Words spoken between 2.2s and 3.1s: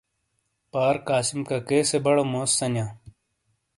موزسَنیاں۔